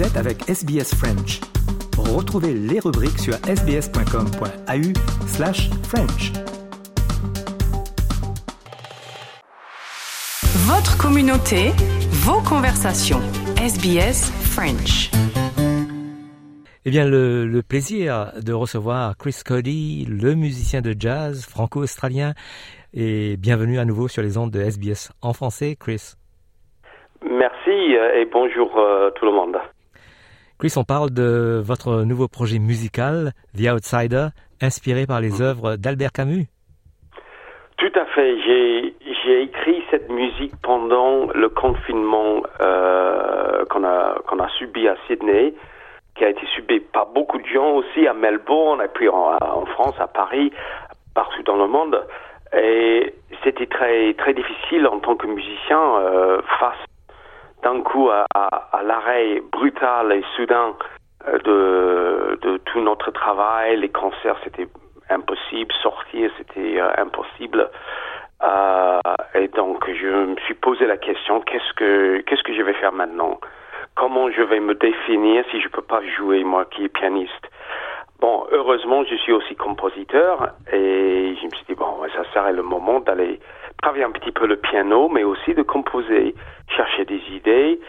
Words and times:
Vous 0.00 0.06
êtes 0.06 0.16
avec 0.16 0.48
SBS 0.48 0.94
French. 0.94 1.40
Retrouvez 1.98 2.54
les 2.54 2.80
rubriques 2.80 3.18
sur 3.18 3.34
sbs.com.au 3.34 4.92
slash 5.26 5.68
French. 5.82 6.32
Votre 10.64 10.96
communauté, 10.96 11.72
vos 12.24 12.40
conversations. 12.40 13.20
SBS 13.58 14.32
French. 14.40 15.10
Eh 16.86 16.90
bien, 16.90 17.06
le, 17.06 17.44
le, 17.44 17.62
plaisir 17.62 18.32
de 18.42 18.54
recevoir 18.54 19.18
Chris 19.18 19.42
Cody, 19.46 20.06
le 20.06 20.34
musicien 20.34 20.80
de 20.80 20.94
jazz 20.98 21.44
franco-australien, 21.44 22.32
et 22.94 23.36
bienvenue 23.36 23.78
à 23.78 23.84
nouveau 23.84 24.08
sur 24.08 24.22
les 24.22 24.38
ondes 24.38 24.50
de 24.50 24.60
SBS 24.60 25.12
en 25.20 25.34
français, 25.34 25.76
Chris. 25.78 26.14
Merci 27.22 27.96
euh, 27.98 28.18
et 28.18 28.24
bonjour 28.24 28.78
euh, 28.78 29.10
tout 29.10 29.26
le 29.26 29.32
monde. 29.32 29.58
Chris, 30.60 30.74
on 30.76 30.84
parle 30.84 31.08
de 31.08 31.58
votre 31.64 32.04
nouveau 32.04 32.28
projet 32.28 32.58
musical, 32.58 33.32
The 33.56 33.72
Outsider, 33.72 34.26
inspiré 34.60 35.06
par 35.06 35.22
les 35.22 35.40
œuvres 35.40 35.76
d'Albert 35.76 36.12
Camus. 36.12 36.48
Tout 37.78 37.92
à 37.98 38.04
fait. 38.04 38.36
J'ai 38.44 39.42
écrit 39.42 39.82
cette 39.90 40.10
musique 40.10 40.52
pendant 40.62 41.28
le 41.32 41.48
confinement 41.48 42.42
euh, 42.60 43.64
qu'on 43.70 43.84
a, 43.84 44.48
subi 44.58 44.86
à 44.86 44.96
Sydney, 45.06 45.54
qui 46.14 46.26
a 46.26 46.28
été 46.28 46.44
subi 46.54 46.80
par 46.80 47.06
beaucoup 47.06 47.38
de 47.38 47.46
gens 47.46 47.76
aussi 47.76 48.06
à 48.06 48.12
Melbourne, 48.12 48.82
et 48.84 48.88
puis 48.92 49.08
en, 49.08 49.38
en 49.40 49.64
France, 49.64 49.94
à 49.98 50.08
Paris, 50.08 50.52
partout 51.14 51.42
dans 51.44 51.56
le 51.56 51.68
monde. 51.68 52.04
Et 52.52 53.14
c'était 53.42 53.66
très 53.66 54.12
très 54.12 54.34
difficile 54.34 54.86
en 54.86 54.98
tant 54.98 55.16
que 55.16 55.26
musicien 55.26 55.80
euh, 55.80 56.42
face 56.58 56.76
d'un 57.62 57.82
coup 57.82 58.10
à, 58.10 58.26
à, 58.34 58.82
l'arrêt 58.82 59.42
brutal 59.52 60.12
et 60.12 60.24
soudain 60.36 60.74
euh, 61.28 62.36
de, 62.42 62.56
tout 62.58 62.80
notre 62.80 63.10
travail, 63.10 63.76
les 63.78 63.88
concerts 63.88 64.36
c'était 64.44 64.68
impossible, 65.08 65.72
sortir 65.82 66.30
c'était 66.38 66.80
euh, 66.80 66.90
impossible. 66.98 67.70
Euh, 68.42 69.00
et 69.34 69.48
donc 69.48 69.84
je 69.92 70.06
me 70.06 70.36
suis 70.46 70.54
posé 70.54 70.86
la 70.86 70.96
question 70.96 71.40
qu'est-ce 71.40 71.72
que 71.74 72.20
qu'est-ce 72.22 72.42
que 72.42 72.54
je 72.54 72.62
vais 72.62 72.74
faire 72.74 72.92
maintenant? 72.92 73.38
Comment 73.96 74.30
je 74.30 74.42
vais 74.42 74.60
me 74.60 74.74
définir 74.74 75.44
si 75.50 75.60
je 75.60 75.68
peux 75.68 75.82
pas 75.82 76.00
jouer 76.16 76.44
moi 76.44 76.64
qui 76.64 76.84
est 76.84 76.88
pianiste? 76.88 77.50
Bon, 78.20 78.46
heureusement, 78.52 79.02
je 79.04 79.14
suis 79.16 79.32
aussi 79.32 79.56
compositeur 79.56 80.50
et 80.70 81.34
je 81.40 81.44
me 81.46 81.50
suis 81.52 81.64
dit, 81.68 81.74
bon, 81.74 81.96
ça 82.14 82.22
serait 82.34 82.52
le 82.52 82.62
moment 82.62 83.00
d'aller 83.00 83.40
travailler 83.80 84.04
un 84.04 84.10
petit 84.10 84.30
peu 84.30 84.46
le 84.46 84.56
piano, 84.56 85.08
mais 85.08 85.24
aussi 85.24 85.54
de 85.54 85.62
composer, 85.62 86.34
chercher 86.68 87.06
des 87.06 87.22
idées. 87.30 87.80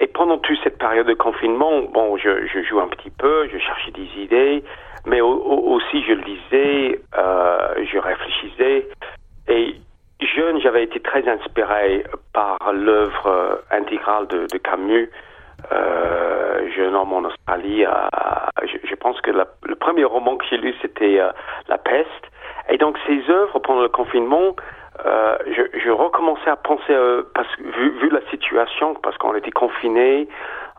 Et 0.00 0.08
pendant 0.08 0.38
toute 0.38 0.58
cette 0.64 0.78
période 0.78 1.06
de 1.06 1.14
confinement, 1.14 1.82
bon, 1.82 2.16
je, 2.16 2.44
je 2.48 2.62
joue 2.64 2.80
un 2.80 2.88
petit 2.88 3.10
peu, 3.10 3.48
je 3.52 3.58
cherchais 3.58 3.92
des 3.92 4.08
idées, 4.20 4.64
mais 5.06 5.20
au, 5.20 5.30
au, 5.32 5.74
aussi 5.74 6.02
je 6.02 6.12
lisais, 6.14 7.00
euh, 7.16 7.84
je 7.84 7.98
réfléchissais. 7.98 8.88
Et 9.46 9.76
jeune, 10.20 10.60
j'avais 10.60 10.82
été 10.82 10.98
très 10.98 11.28
inspiré 11.28 12.02
par 12.32 12.58
l'œuvre 12.72 13.62
intégrale 13.70 14.26
de 14.26 14.58
Camus, 14.58 15.08
euh, 15.72 16.70
jeune 16.74 16.94
homme 16.94 17.12
en 17.12 17.24
Australie. 17.24 17.84
je, 18.62 18.78
je, 18.88 18.94
pense 18.94 19.20
que 19.20 19.30
le 19.30 19.74
premier 19.74 20.04
roman 20.04 20.36
que 20.36 20.44
j'ai 20.50 20.56
lu, 20.56 20.74
c'était 20.82 21.18
euh, 21.20 21.30
La 21.68 21.78
peste. 21.78 22.08
Et 22.68 22.78
donc 22.78 22.96
ces 23.06 23.22
œuvres 23.28 23.58
pendant 23.58 23.82
le 23.82 23.88
confinement, 23.88 24.54
euh, 25.04 25.36
je, 25.84 25.90
recommençais 25.90 26.50
à 26.50 26.56
penser, 26.56 26.92
euh, 26.92 27.22
parce 27.34 27.48
vu, 27.58 27.90
vu, 28.00 28.10
la 28.10 28.20
situation, 28.30 28.94
parce 29.02 29.16
qu'on 29.18 29.34
était 29.34 29.50
confinés, 29.50 30.28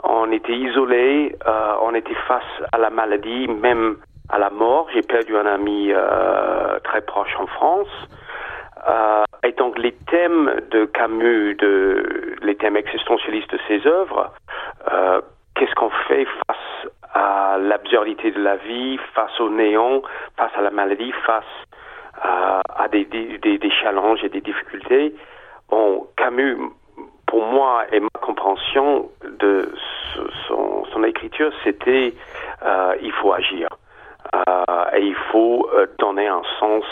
on 0.04 0.32
était 0.32 0.54
isolés, 0.54 1.36
euh, 1.48 1.74
on 1.82 1.94
était 1.94 2.16
face 2.28 2.44
à 2.72 2.78
la 2.78 2.90
maladie, 2.90 3.48
même 3.48 3.98
à 4.30 4.38
la 4.40 4.50
mort. 4.50 4.88
J'ai 4.94 5.02
perdu 5.02 5.36
un 5.36 5.46
ami 5.46 5.92
euh, 5.92 6.80
très 6.84 7.02
proche 7.02 7.36
en 7.38 7.48
France. 7.48 8.08
Euh, 8.88 9.24
et 9.44 9.54
donc 9.54 9.78
les 9.78 9.94
thèmes 10.12 10.62
de 10.72 10.86
Camus, 10.86 11.58
les 12.42 12.56
thèmes 12.56 12.78
existentialistes 12.78 13.52
de 13.52 13.60
ses 13.68 13.88
œuvres, 13.88 14.32
euh, 14.94 15.22
qu'est-ce 15.56 15.74
qu'on 15.76 15.90
fait 16.08 16.26
face 16.48 16.92
à 17.14 17.58
l'absurdité 17.60 18.32
de 18.32 18.42
la 18.42 18.56
vie, 18.58 18.98
face 19.14 19.40
au 19.40 19.50
néant, 19.50 20.02
face 20.38 20.52
à 20.56 20.62
la 20.62 20.72
maladie, 20.72 21.12
face 21.26 21.44
à, 22.22 22.62
à 22.76 22.88
des, 22.88 23.06
des, 23.06 23.72
challenges 23.82 24.24
et 24.24 24.30
des 24.30 24.42
difficultés? 24.42 25.14
Camus, 26.16 26.58
pour 27.28 27.44
moi 27.44 27.86
et 27.92 28.00
ma 28.00 28.08
compréhension 28.22 29.10
de 29.40 29.70
son, 30.48 31.04
écriture, 31.04 31.52
c'était 31.66 32.14
euh, 32.64 32.96
il 33.02 33.12
faut 33.12 33.34
agir 33.34 33.68
euh, 34.34 34.96
et 34.96 35.02
il 35.02 35.16
faut 35.32 35.68
euh, 35.74 35.86
donner 36.00 36.28
un 36.28 36.44
sens 36.60 36.86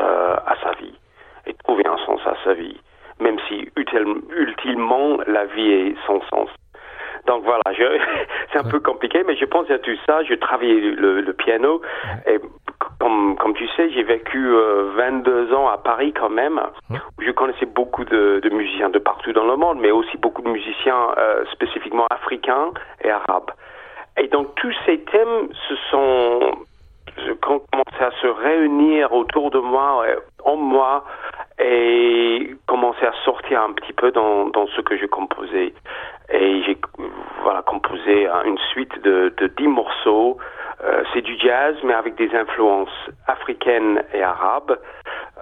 euh, 0.00 0.34
à 0.46 0.56
sa 0.64 0.72
vie 0.80 0.98
et 1.46 1.54
trouver 1.62 1.86
un 1.86 1.98
sens 1.98 2.20
à 2.26 2.34
sa 2.42 2.54
vie, 2.54 2.76
même 3.20 3.38
si 3.46 3.70
ultimement 3.76 5.18
la 5.28 5.44
vie 5.44 5.70
est 5.70 5.96
sans 6.06 6.20
sens. 6.28 6.41
C'est 8.52 8.58
un 8.58 8.68
peu 8.68 8.80
compliqué, 8.80 9.22
mais 9.26 9.36
je 9.36 9.44
pense 9.44 9.70
à 9.70 9.78
tout 9.78 9.96
ça. 10.06 10.22
Je 10.24 10.34
travaillais 10.34 10.80
le, 10.80 11.20
le 11.20 11.32
piano 11.32 11.80
et 12.26 12.38
comme, 12.98 13.36
comme 13.36 13.54
tu 13.54 13.66
sais, 13.76 13.90
j'ai 13.90 14.02
vécu 14.02 14.38
euh, 14.38 14.92
22 14.96 15.52
ans 15.54 15.68
à 15.68 15.78
Paris 15.78 16.12
quand 16.12 16.28
même, 16.28 16.60
où 16.90 17.22
je 17.22 17.30
connaissais 17.30 17.66
beaucoup 17.66 18.04
de, 18.04 18.40
de, 18.42 18.50
musiciens 18.50 18.90
de 18.90 18.98
partout 18.98 19.32
dans 19.32 19.44
le 19.44 19.56
monde, 19.56 19.78
mais 19.80 19.90
aussi 19.90 20.16
beaucoup 20.18 20.42
de 20.42 20.48
musiciens 20.48 21.08
euh, 21.18 21.44
spécifiquement 21.52 22.06
africains 22.10 22.70
et 23.02 23.10
arabes. 23.10 23.50
Et 24.16 24.28
donc 24.28 24.54
tous 24.56 24.74
ces 24.86 24.98
thèmes 25.00 25.48
se 25.68 25.74
sont 25.90 26.52
commencé 27.40 28.00
à 28.00 28.10
se 28.22 28.26
réunir 28.26 29.12
autour 29.12 29.50
de 29.50 29.58
moi, 29.58 30.04
en 30.44 30.56
moi, 30.56 31.04
et 31.58 32.54
commencé 32.66 33.04
à 33.04 33.12
sortir 33.24 33.62
un 33.62 33.72
petit 33.72 33.92
peu 33.92 34.10
dans, 34.12 34.46
dans 34.46 34.66
ce 34.68 34.80
que 34.80 34.96
je 34.96 35.06
composais. 35.06 35.74
Et 36.32 36.62
j'ai 36.62 36.76
voilà, 37.42 37.62
composé 37.62 38.26
une 38.44 38.58
suite 38.72 39.02
de, 39.02 39.32
de 39.36 39.46
dix 39.48 39.68
morceaux. 39.68 40.38
Euh, 40.84 41.04
c'est 41.12 41.22
du 41.22 41.38
jazz, 41.38 41.76
mais 41.84 41.94
avec 41.94 42.16
des 42.16 42.34
influences 42.34 43.10
africaines 43.26 44.02
et 44.12 44.22
arabes 44.22 44.78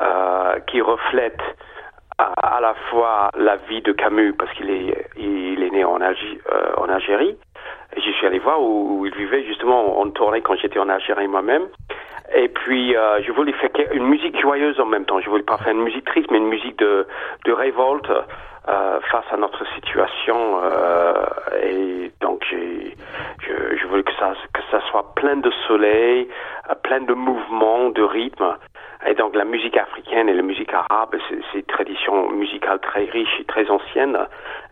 euh, 0.02 0.58
qui 0.66 0.80
reflètent 0.82 1.56
à, 2.18 2.60
la 2.60 2.74
fois 2.90 3.30
la 3.38 3.56
vie 3.56 3.80
de 3.80 3.92
Camus, 3.92 4.34
parce 4.34 4.52
qu'il 4.52 4.68
est, 4.68 5.06
il 5.16 5.62
est 5.62 5.70
né 5.70 5.84
en, 5.84 6.00
euh, 6.02 6.86
Algérie. 6.88 7.38
Et 7.96 8.00
suis 8.00 8.26
allé 8.26 8.38
voir 8.38 8.60
où, 8.62 9.06
il 9.06 9.14
vivait 9.14 9.42
justement 9.44 9.98
en 9.98 10.10
tournée 10.10 10.42
quand 10.42 10.56
j'étais 10.56 10.78
en 10.78 10.88
Algérie 10.90 11.26
moi-même. 11.26 11.66
Et 12.34 12.48
puis, 12.48 12.92
je 12.92 13.32
voulais 13.32 13.52
faire 13.54 13.70
une 13.92 14.06
musique 14.06 14.38
joyeuse 14.40 14.78
en 14.78 14.86
même 14.86 15.04
temps. 15.04 15.18
Je 15.20 15.28
voulais 15.28 15.42
pas 15.42 15.56
faire 15.58 15.72
une 15.72 15.82
musique 15.82 16.04
triste, 16.04 16.30
mais 16.30 16.38
une 16.38 16.46
musique 16.46 16.78
de, 16.78 17.06
de 17.44 17.52
révolte 17.52 18.08
euh, 18.70 19.00
face 19.10 19.24
à 19.32 19.36
notre 19.36 19.66
situation. 19.74 20.60
Euh, 20.62 21.24
et 21.60 22.12
donc, 22.20 22.44
j'ai, 22.48 22.96
je, 23.40 23.86
voulais 23.88 24.04
que 24.04 24.12
ça, 24.12 24.32
que 24.54 24.60
ça 24.70 24.80
soit 24.90 25.12
plein 25.16 25.36
de 25.36 25.50
soleil, 25.66 26.28
euh, 26.70 26.74
plein 26.74 27.00
de 27.00 27.12
mouvements, 27.12 27.90
de 27.90 28.02
rythme. 28.02 28.56
Et 29.06 29.14
donc, 29.14 29.34
la 29.34 29.44
musique 29.44 29.76
africaine 29.76 30.28
et 30.28 30.34
la 30.34 30.42
musique 30.42 30.72
arabe, 30.72 31.16
ces 31.52 31.62
traditions 31.64 32.30
musicales 32.30 32.78
très 32.80 33.06
riches 33.06 33.40
et 33.40 33.44
très 33.44 33.68
anciennes, 33.70 34.18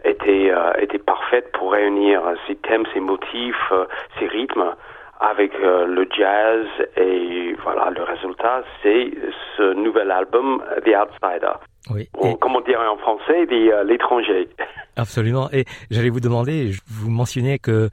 étaient, 0.04 0.52
étaient 0.78 0.98
parfaites 0.98 1.50
pour 1.52 1.72
réunir 1.72 2.20
ces 2.46 2.54
thèmes, 2.56 2.84
ces 2.92 3.00
motifs, 3.00 3.72
ces 4.18 4.26
rythmes 4.26 4.74
avec 5.20 5.52
euh, 5.56 5.86
le 5.86 6.06
jazz 6.16 6.66
et 6.96 7.54
voilà 7.62 7.90
le 7.90 8.02
résultat 8.02 8.62
c'est 8.82 9.10
ce 9.56 9.74
nouvel 9.74 10.10
album 10.10 10.62
The 10.84 10.90
Outsider. 10.90 11.54
Oui. 11.90 12.08
Ou, 12.20 12.36
comme 12.36 12.56
on 12.56 12.60
dirait 12.60 12.86
en 12.86 12.98
français, 12.98 13.46
euh, 13.50 13.84
l'étranger. 13.84 14.48
Absolument. 14.96 15.48
Et 15.52 15.64
j'allais 15.90 16.10
vous 16.10 16.20
demander, 16.20 16.72
vous 16.86 17.10
mentionnez 17.10 17.58
que 17.58 17.88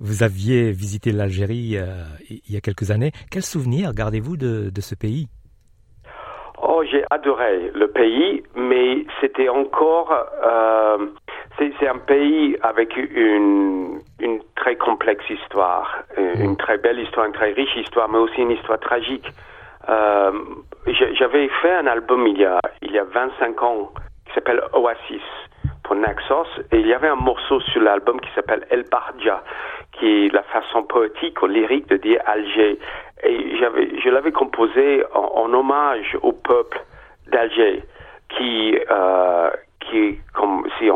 vous 0.00 0.22
aviez 0.22 0.72
visité 0.72 1.12
l'Algérie 1.12 1.76
euh, 1.76 2.04
il 2.28 2.52
y 2.52 2.56
a 2.56 2.60
quelques 2.60 2.90
années. 2.90 3.12
Quel 3.30 3.42
souvenir 3.42 3.94
gardez-vous 3.94 4.36
de, 4.36 4.70
de 4.70 4.80
ce 4.80 4.94
pays? 4.94 5.28
Oh, 6.62 6.82
j'ai 6.88 7.04
adoré 7.10 7.70
le 7.74 7.88
pays, 7.88 8.42
mais 8.54 9.04
c'était 9.20 9.48
encore 9.48 10.12
euh, 10.46 11.06
c'est 11.58 11.88
un 11.88 11.98
pays 11.98 12.56
avec 12.62 12.96
une, 12.96 14.00
une 14.20 14.40
très 14.56 14.76
complexe 14.76 15.28
histoire, 15.28 16.02
une 16.16 16.56
très 16.56 16.78
belle 16.78 16.98
histoire, 16.98 17.26
une 17.26 17.32
très 17.32 17.52
riche 17.52 17.76
histoire, 17.76 18.08
mais 18.08 18.18
aussi 18.18 18.40
une 18.40 18.50
histoire 18.52 18.80
tragique. 18.80 19.28
Euh, 19.88 20.32
J'avais 21.18 21.48
fait 21.60 21.72
un 21.72 21.86
album 21.86 22.26
il 22.26 22.38
y 22.38 22.44
a, 22.44 22.60
il 22.82 22.92
y 22.92 22.98
a 22.98 23.04
25 23.04 23.62
ans 23.62 23.90
qui 24.26 24.34
s'appelle 24.34 24.62
Oasis 24.72 25.22
pour 25.82 25.96
Naxos 25.96 26.46
et 26.70 26.78
il 26.78 26.86
y 26.86 26.94
avait 26.94 27.08
un 27.08 27.16
morceau 27.16 27.60
sur 27.60 27.82
l'album 27.82 28.20
qui 28.20 28.30
s'appelle 28.34 28.64
El 28.70 28.84
Barja 28.90 29.42
qui 29.92 30.26
est 30.26 30.32
la 30.32 30.42
façon 30.44 30.84
poétique 30.84 31.42
ou 31.42 31.46
lyrique 31.46 31.88
de 31.88 31.96
dire 31.96 32.20
Alger. 32.26 32.78
Et 33.24 33.56
j'avais, 33.58 34.00
je 34.00 34.08
l'avais 34.08 34.32
composé 34.32 35.04
en, 35.14 35.32
en, 35.44 35.52
hommage 35.52 36.16
au 36.22 36.32
peuple 36.32 36.80
d'Alger 37.28 37.82
qui, 38.30 38.78
euh, 38.90 39.50
qui, 39.90 40.18
comme 40.34 40.66
si, 40.78 40.90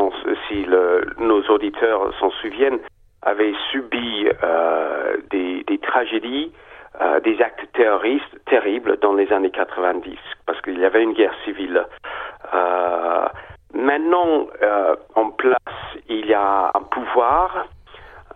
nos 1.19 1.43
auditeurs 1.49 2.13
s'en 2.19 2.31
souviennent, 2.31 2.79
avait 3.23 3.55
subi 3.71 4.29
des, 5.31 5.65
des, 5.65 5.79
tragédies, 5.79 6.53
des 7.25 7.43
actes 7.43 7.67
terroristes 7.73 8.39
terribles 8.47 8.99
dans 9.01 9.15
les 9.15 9.33
années 9.33 9.51
90, 9.51 10.17
parce 10.47 10.61
qu'il 10.61 10.79
y 10.79 10.85
avait 10.85 11.03
une 11.03 11.13
guerre 11.13 11.35
civile. 11.45 11.85
maintenant, 13.75 14.47
en 15.15 15.31
place, 15.31 15.57
il 16.09 16.27
y 16.27 16.35
a 16.35 16.71
un 16.75 16.83
pouvoir, 16.83 17.67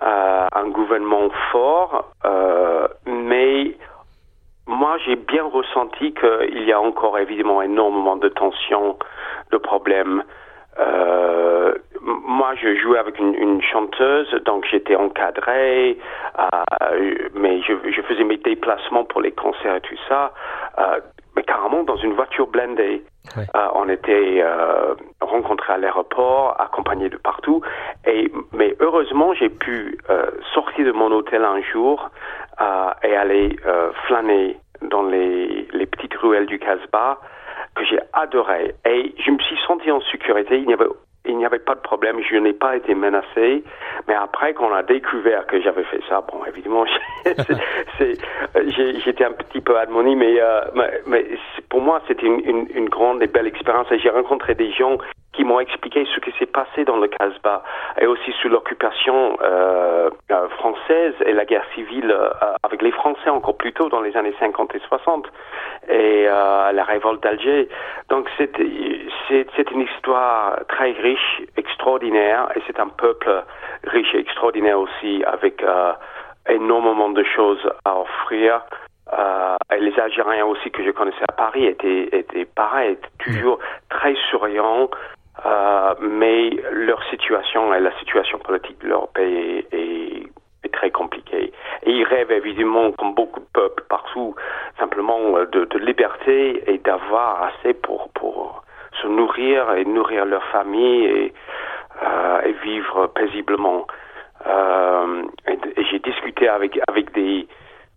un 0.01 0.69
gouvernement 0.69 1.31
fort, 1.53 2.13
j'ai 5.05 5.17
bien 5.17 5.45
ressenti 5.45 6.15
qu'il 6.15 6.65
y 6.65 6.73
a 6.73 6.81
encore 6.81 7.19
évidemment 7.19 7.63
énormément 7.63 8.17
de 8.17 8.29
tensions, 8.29 8.99
de 9.53 9.57
problèmes. 9.57 10.23
Euh, 10.79 11.75
moi, 12.01 12.55
je 12.55 12.75
jouais 12.77 12.99
avec 12.99 13.19
une, 13.19 13.61
chanteuse, 13.63 14.31
donc 14.47 14.65
j'étais 14.71 14.97
encadré, 14.97 15.99
euh, 16.39 17.15
mais 17.35 17.61
je, 17.63 17.75
je, 17.91 18.01
faisais 18.03 18.25
mes 18.25 18.39
déplacements 18.39 19.05
pour 19.05 19.21
les 19.21 19.33
concerts 19.33 19.77
et 19.77 19.81
tout 19.83 19.99
ça, 20.09 20.33
euh, 20.79 21.01
mais 21.37 21.43
carrément 21.43 21.83
dans 21.83 21.97
une 21.97 22.15
voiture 22.15 22.47
blindée. 22.47 23.05
On 23.75 23.89
était 23.89 24.43
rencontrés 25.21 25.75
à 25.75 25.79
l'aéroport, 25.79 26.57
accompagnés 26.59 27.11
de 27.11 27.17
partout, 27.17 27.63
et 28.07 28.33
mais 28.53 28.75
heureusement, 28.81 29.35
j'ai 29.35 29.51
pu 29.51 29.99
sortir 30.53 30.85
de 30.85 30.91
mon 30.91 31.13
hôtel 31.13 31.45
un 31.45 31.63
jour 31.63 32.11
et 33.05 33.17
aller 33.17 33.57
flâner 34.07 34.57
les, 35.03 35.67
petites 35.87 36.15
ruelles 36.15 36.47
du 36.47 36.59
Casbah 36.59 37.19
que 37.75 37.85
j'ai 37.85 38.01
adoré. 38.13 38.75
Et 38.87 39.15
je 39.19 39.31
me 39.31 39.39
suis 39.39 39.59
senti 39.67 39.91
en 39.91 40.01
sécurité. 40.03 40.59
Il 40.59 41.37
n'y 41.37 41.45
avait 41.45 41.59
pas 41.59 41.75
de 41.75 41.81
problème, 41.81 42.21
je 42.29 42.37
n'ai 42.37 42.53
pas 42.53 42.77
été 42.77 42.95
menacé. 42.95 43.63
Mais 44.09 44.15
après, 44.15 44.55
qu'on 44.55 44.73
a 44.73 44.83
découvert 44.83 45.47
que 45.47 45.61
j'avais 45.61 45.85
fait 45.85 46.01
ça, 46.09 46.23
bon, 46.23 46.45
évidemment, 46.47 46.85
j'étais 49.05 49.25
un 49.25 49.33
petit 49.33 49.61
peu 49.61 49.79
admoni, 49.79 50.17
mais, 50.17 50.41
euh, 50.41 50.63
pour 51.69 51.81
moi, 51.81 52.01
c'était 52.09 52.27
une, 52.27 52.89
grande 52.89 53.23
et 53.23 53.27
belle 53.27 53.47
expérience. 53.47 53.87
Et 53.93 53.99
j'ai 53.99 54.11
rencontré 54.11 54.55
des 54.55 54.73
gens 54.73 54.99
qui 55.33 55.45
m'ont 55.45 55.61
expliqué 55.61 56.07
ce 56.15 56.21
qui 56.21 56.33
s'est 56.39 56.47
passé 56.47 56.85
dans 56.85 56.97
le 56.97 57.09
Casbah 57.09 57.63
et 58.01 58.07
aussi 58.07 58.33
sous 58.43 58.49
l'occupation 58.49 59.37
euh, 59.43 60.11
euh, 60.31 60.49
française 60.51 61.15
et 61.25 61.33
la 61.33 61.45
guerre 61.45 61.65
civile 61.75 62.11
euh, 62.11 62.31
avec 62.63 62.83
les 62.83 62.91
Français 62.91 63.31
encore 63.31 63.57
plus 63.57 63.73
tôt 63.73 63.89
dans 63.89 64.01
les 64.01 64.17
années 64.17 64.35
50 64.41 64.75
et 64.75 64.81
60 64.81 65.27
et 65.89 66.25
la 66.25 66.85
révolte 66.85 67.23
d'Alger. 67.23 67.69
Donc 68.11 68.29
c'est 68.37 68.51
c'est 69.29 69.71
une 69.71 69.81
histoire 69.81 70.59
très 70.69 70.93
riche, 70.93 71.43
extraordinaire 71.57 72.49
et 72.55 72.63
c'est 72.67 72.79
un 72.79 72.89
peuple 72.89 73.45
riche 73.85 74.15
et 74.15 74.19
extraordinaire 74.19 74.79
aussi 74.79 75.25
avec 75.25 75.65
énormément 76.49 77.11
de 77.11 77.25
choses 77.25 77.71
à 77.85 77.99
offrir. 77.99 78.63
Euh, 79.13 79.57
et 79.75 79.81
les 79.81 79.99
Algériens 79.99 80.47
aussi 80.47 80.71
que 80.71 80.85
je 80.85 80.91
connaissais 80.91 81.25
à 81.29 81.33
Paris 81.33 81.65
étaient, 81.67 82.09
étaient 82.13 82.45
pareils, 82.45 82.93
étaient 82.93 83.09
toujours 83.19 83.59
très 83.89 84.15
souriants, 84.31 84.89
euh, 85.47 85.95
mais 86.01 86.51
leur 86.73 87.03
situation 87.05 87.73
et 87.75 87.81
la 87.81 87.97
situation 87.99 88.39
politique 88.39 88.79
de 88.83 88.89
leur 88.89 89.09
pays 89.09 89.65
est, 89.73 89.75
est, 89.75 90.31
très 90.73 90.91
compliquée. 90.91 91.53
Et 91.83 91.91
ils 91.91 92.05
rêvent 92.05 92.31
évidemment, 92.31 92.93
comme 92.93 93.15
beaucoup 93.15 93.41
de 93.41 93.47
peuples 93.53 93.83
partout, 93.89 94.37
simplement 94.79 95.37
euh, 95.37 95.47
de, 95.47 95.65
de 95.65 95.79
liberté 95.79 96.63
et 96.71 96.79
d'avoir 96.79 97.43
assez 97.43 97.75
pour, 97.75 98.09
pour 98.11 98.63
se 99.03 99.09
nourrir 99.09 99.73
et 99.73 99.85
nourrir 99.85 100.25
leur 100.27 100.45
famille 100.45 101.05
et, 101.05 101.35
euh, 102.03 102.41
et 102.43 102.53
vivre 102.65 103.09
paisiblement. 103.09 103.87
Euh, 104.47 105.23
et, 105.49 105.59
et 105.77 105.85
j'ai 105.91 105.99
discuté 105.99 106.49
avec, 106.49 106.79
avec 106.89 107.13
des 107.13 107.47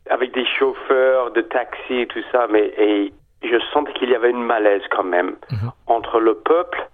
avec 0.10 0.34
des 0.34 0.46
chauffeurs 0.46 1.32
de 1.32 1.42
taxi 1.42 2.02
et 2.02 2.08
tout 2.08 2.24
ça, 2.32 2.48
mais 2.50 2.74
et 2.78 3.14
je 3.42 3.58
sentais 3.72 3.94
qu'il 3.94 4.10
y 4.10 4.16
avait 4.16 4.32
une 4.32 4.44
malaise 4.44 4.82
quand 4.92 5.04
même 5.04 5.36
mhm. 5.52 5.72
entre 5.88 6.20
le 6.20 6.36
peuple 6.36 6.88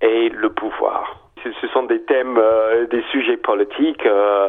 et 0.00 0.28
le 0.28 0.50
pouvoir. 0.50 1.26
Ce 1.60 1.68
sont 1.68 1.84
des 1.84 2.02
thèmes, 2.02 2.38
euh, 2.38 2.86
des 2.86 3.02
sujets 3.12 3.36
politiques. 3.36 4.04
Euh, 4.06 4.48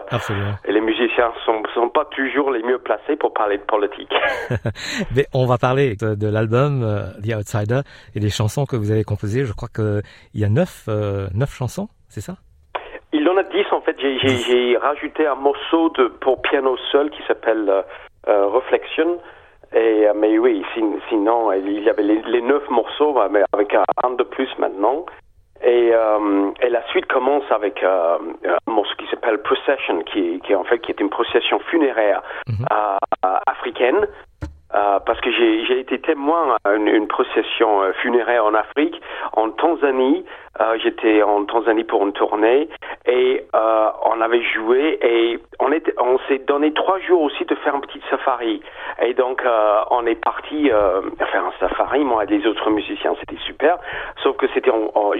et 0.66 0.72
les 0.72 0.82
musiciens 0.82 1.32
sont, 1.46 1.62
sont 1.74 1.90
pas 1.90 2.06
toujours 2.06 2.52
les 2.52 2.64
mieux 2.64 2.80
placés 2.80 3.16
pour 3.16 3.34
parler 3.34 3.58
de 3.58 3.64
politique. 3.64 4.14
Mais 5.16 5.26
on 5.34 5.46
va 5.46 5.58
parler 5.58 5.96
de, 5.96 6.28
l'album 6.28 6.84
euh, 6.84 7.12
The 7.22 7.36
Outsider 7.36 7.82
et 8.16 8.20
des 8.20 8.30
chansons 8.30 8.66
que 8.66 8.76
vous 8.76 8.92
avez 8.92 9.04
composées. 9.04 9.46
Je 9.46 9.54
crois 9.54 9.70
qu'il 9.70 10.02
y 10.34 10.44
a 10.44 10.50
neuf, 10.50 10.88
neuf 10.88 11.54
chansons, 11.54 11.88
c'est 12.08 12.22
ça? 12.22 12.36
Il 13.14 13.28
en 13.30 13.38
a 13.38 13.44
dix 13.44 13.66
en 13.72 13.82
fait. 13.82 13.96
J'ai 14.00 14.78
rajouté 14.78 15.28
un 15.28 15.36
morceau 15.36 15.90
de, 15.90 16.08
pour 16.08 16.42
piano 16.42 16.78
seul 16.92 17.10
qui 17.12 17.22
s'appelle 17.28 17.72
Reflection. 18.26 19.20
Et, 19.76 20.08
mais 20.16 20.38
oui, 20.40 20.64
sinon, 21.10 21.52
il 21.52 21.84
y 21.84 21.90
avait 21.90 22.04
les, 22.04 22.22
les 22.24 22.42
neuf 22.42 22.64
morceaux, 22.70 23.18
mais 23.30 23.44
avec 23.54 23.74
un 23.74 24.12
de 24.12 24.24
plus 24.24 24.50
maintenant. 24.58 25.06
Et, 25.64 25.92
euh, 25.92 26.52
et, 26.62 26.70
la 26.70 26.86
suite 26.90 27.08
commence 27.08 27.44
avec 27.50 27.82
euh, 27.84 28.18
un 28.46 28.72
morceau 28.72 28.94
qui 28.98 29.08
s'appelle 29.08 29.40
Procession, 29.42 30.02
qui, 30.04 30.40
qui 30.42 30.54
en 30.54 30.64
fait 30.64 30.80
qui 30.80 30.92
est 30.92 31.00
une 31.00 31.10
procession 31.10 31.60
funéraire 31.72 32.22
mhm. 32.48 32.66
euh, 32.72 33.38
africaine. 33.48 34.08
Euh, 34.76 35.00
parce 35.06 35.22
que 35.22 35.32
j'ai 35.32 35.80
été 35.80 35.98
témoin 36.00 36.58
à 36.66 36.74
une, 36.74 37.08
procession 37.08 37.84
euh, 37.84 37.94
funéraire 38.02 38.44
en 38.44 38.54
Afrique, 38.54 39.02
en 39.32 39.50
Tanzanie. 39.50 40.26
Euh, 40.60 40.78
j'étais 40.84 41.24
en 41.24 41.46
Tanzanie 41.46 41.86
pour 41.86 42.06
une 42.06 42.12
tournée 42.12 42.68
et 43.06 43.46
on 43.54 44.20
avait 44.20 44.42
joué 44.42 45.00
et 45.02 45.40
on, 45.60 46.20
s'est 46.28 46.40
donné 46.40 46.74
trois 46.74 47.00
jours 47.00 47.22
aussi 47.22 47.46
de 47.46 47.56
faire 47.56 47.76
un 47.76 47.80
petit 47.80 48.02
safari. 48.10 48.62
Et 49.02 49.14
donc 49.14 49.42
on 49.92 50.06
est 50.06 50.16
parti 50.22 50.70
faire 50.70 51.46
un 51.46 51.54
safari, 51.60 52.04
moi 52.04 52.24
et 52.24 52.28
les 52.28 52.46
autres 52.48 52.70
musiciens, 52.70 53.14
c'était 53.20 53.42
super. 53.46 53.78
Sauf 54.24 54.36
que 54.38 54.48
c'était 54.54 54.72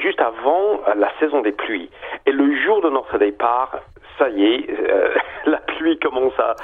juste 0.02 0.20
avant 0.22 0.82
la 0.96 1.10
saison 1.20 1.42
des 1.42 1.52
pluies. 1.52 1.90
Et 2.26 2.32
le 2.32 2.56
jour 2.64 2.82
de 2.82 2.90
notre 2.90 3.18
départ, 3.18 3.78
ça 4.18 4.30
y 4.30 4.44
est, 4.44 4.68
la 5.46 5.58
pluie 5.58 6.00
commence 6.00 6.38
à, 6.40 6.56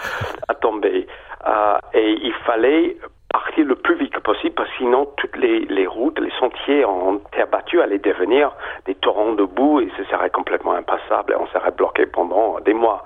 à 0.47 0.55
tomber. 0.55 1.07
Euh, 1.45 1.77
et 1.93 2.11
il 2.21 2.33
fallait 2.45 2.97
partir 3.31 3.65
le 3.65 3.75
plus 3.75 3.95
vite 3.95 4.17
possible 4.19 4.53
parce 4.53 4.69
que 4.69 4.77
sinon 4.77 5.07
toutes 5.17 5.35
les, 5.37 5.61
les, 5.61 5.87
routes, 5.87 6.19
les 6.19 6.31
sentiers 6.39 6.85
en 6.85 7.17
terre 7.31 7.47
battue 7.47 7.81
allaient 7.81 7.97
devenir 7.97 8.51
des 8.85 8.95
torrents 8.95 9.33
de 9.33 9.43
boue 9.43 9.81
et 9.81 9.89
ce 9.97 10.03
serait 10.05 10.29
complètement 10.29 10.73
impassable 10.73 11.33
et 11.33 11.35
on 11.35 11.47
serait 11.47 11.71
bloqué 11.71 12.05
pendant 12.05 12.59
des 12.59 12.73
mois. 12.73 13.03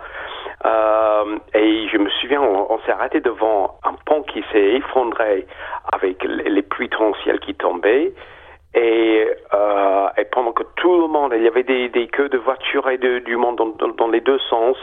Euh, 0.66 1.38
et 1.54 1.88
je 1.88 1.98
me 1.98 2.10
souviens, 2.10 2.42
on, 2.42 2.78
s'est 2.80 2.92
arrêté 2.92 3.22
devant 3.22 3.78
un 3.84 3.94
pont 4.06 4.24
qui 4.24 4.44
s'est 4.52 4.74
effondré 4.76 5.48
avec 5.94 6.24
les 6.24 6.62
pluies 6.62 6.90
torrentielles 6.90 7.40
qui 7.40 7.56
tombaient. 7.56 8.14
Et, 8.78 9.28
euh, 9.56 10.08
et, 10.18 10.26
pendant 10.26 10.52
que 10.52 10.62
tout 10.76 11.02
le 11.02 11.08
monde, 11.08 11.34
il 11.36 11.42
y 11.42 11.48
avait 11.48 11.64
des, 11.64 11.90
des 11.90 12.08
queues 12.08 12.30
de 12.30 12.38
voitures 12.38 12.88
et 12.90 13.00
de, 13.00 13.18
du 13.20 13.36
monde 13.36 13.56
dans, 13.56 13.88
dans 13.88 14.08
les 14.08 14.22
deux 14.22 14.38
sens, 14.50 14.78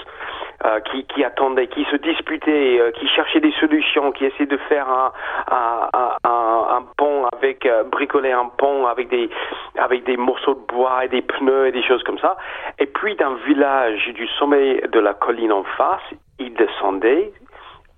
euh, 0.64 0.80
qui, 0.80 1.04
qui, 1.04 1.22
attendaient, 1.22 1.68
qui 1.68 1.84
se 1.84 1.96
disputaient, 1.96 2.80
euh, 2.80 2.90
qui 2.90 3.06
cherchaient 3.06 3.40
des 3.40 3.52
solutions, 3.60 4.10
qui 4.10 4.24
essayaient 4.24 4.46
de 4.46 4.56
faire 4.68 4.88
un, 4.88 5.12
un, 5.48 5.88
un, 6.24 6.66
un 6.76 6.82
pont 6.96 7.26
avec 7.36 7.66
euh, 7.66 7.84
bricoler 7.84 8.32
un 8.32 8.46
pont 8.46 8.86
avec 8.86 9.10
des 9.10 9.30
avec 9.78 10.04
des 10.04 10.16
morceaux 10.16 10.54
de 10.54 10.74
bois 10.74 11.04
et 11.04 11.08
des 11.08 11.22
pneus 11.22 11.68
et 11.68 11.72
des 11.72 11.82
choses 11.84 12.02
comme 12.02 12.18
ça. 12.18 12.36
Et 12.80 12.86
puis 12.86 13.14
d'un 13.14 13.34
village 13.46 14.08
du 14.14 14.26
sommet 14.38 14.80
de 14.88 14.98
la 14.98 15.14
colline 15.14 15.52
en 15.52 15.64
face, 15.76 16.02
ils 16.40 16.54
descendaient 16.54 17.32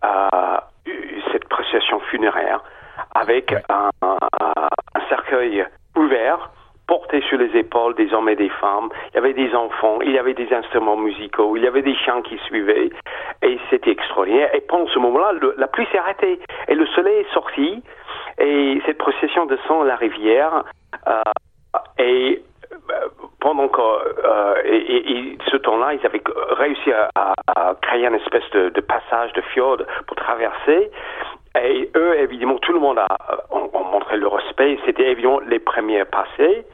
à 0.03 0.69
cette 1.33 1.49
procession 1.49 2.01
funéraire 2.11 2.63
avec 3.15 3.55
un, 3.71 3.91
un 4.03 5.09
cercueil 5.09 5.67
ouvert 5.97 6.51
porté 6.87 7.21
sur 7.23 7.39
les 7.39 7.57
épaules 7.57 7.95
des 7.95 8.13
hommes 8.15 8.29
et 8.29 8.37
des 8.37 8.49
femmes. 8.49 8.89
Il 9.11 9.17
y 9.17 9.19
avait 9.19 9.33
des 9.33 9.55
enfants, 9.55 9.99
il 10.03 10.13
y 10.13 10.19
avait 10.19 10.35
des 10.35 10.53
instruments 10.53 10.97
musicaux, 10.97 11.57
il 11.57 11.65
y 11.65 11.67
avait 11.67 11.83
des 11.83 11.97
chants 11.97 12.23
qui 12.23 12.39
suivaient. 12.47 12.91
Et 13.43 13.59
c'était 13.71 13.91
extraordinaire. 13.91 14.55
Et 14.55 14.61
pendant 14.61 14.87
ce 14.87 14.99
moment-là, 15.01 15.33
la 15.57 15.67
pluie 15.67 15.87
s'est 15.91 15.99
arrêtée. 15.99 16.39
Et 16.69 16.75
le 16.75 16.87
soleil 16.87 17.21
est 17.21 17.35
sorti. 17.35 17.83
Et 18.39 18.81
cette 18.87 18.99
procession 18.99 19.47
descend 19.47 19.87
la 19.87 19.97
rivière. 19.97 20.65
Euh, 21.09 21.23
et 21.99 22.43
euh, 22.91 22.95
pendant 23.41 23.69
euh, 23.79 24.55
ce 25.51 25.57
temps-là, 25.57 25.95
ils 25.95 26.07
avaient 26.07 26.23
réussi 26.57 26.93
à, 26.93 27.75
créer 27.83 28.07
une 28.07 28.15
espèce 28.15 28.49
de, 28.53 28.81
passage 28.81 29.33
de 29.33 29.41
fjord 29.41 29.79
pour 30.07 30.17
traverser. 30.17 30.91
Et 31.63 31.91
eux, 31.97 32.19
évidemment, 32.19 32.59
tout 32.59 32.73
le 32.73 32.81
monde 32.81 32.99
a, 32.99 33.17
montré 33.91 34.17
le 34.17 34.29
respect. 34.29 34.79
C'était 34.85 35.11
évidemment 35.11 35.41
les 35.41 35.59
premiers 35.59 36.05
passés 36.05 36.65